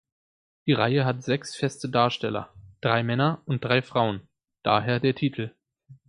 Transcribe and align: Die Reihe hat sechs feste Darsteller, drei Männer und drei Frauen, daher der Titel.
Die 0.65 0.73
Reihe 0.73 1.05
hat 1.05 1.21
sechs 1.21 1.55
feste 1.55 1.87
Darsteller, 1.87 2.51
drei 2.81 3.03
Männer 3.03 3.43
und 3.45 3.63
drei 3.63 3.83
Frauen, 3.83 4.27
daher 4.63 4.99
der 4.99 5.13
Titel. 5.13 5.53